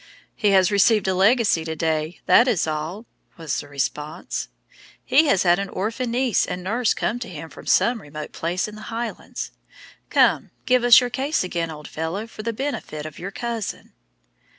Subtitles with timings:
[0.35, 3.05] "He has received a legacy to day, that is all,"
[3.37, 4.47] was the response;
[5.05, 8.67] "he has had an orphan niece and nurse sent to him from some remote place
[8.67, 9.51] in the Highlands.
[10.09, 13.93] Come, give us your case again, old fellow, for the benefit of your cousin."